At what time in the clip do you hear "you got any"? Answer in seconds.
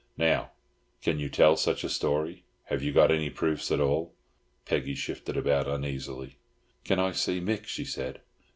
2.81-3.29